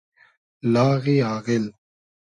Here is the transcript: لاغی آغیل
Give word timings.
لاغی 0.73 1.17
آغیل 1.33 1.65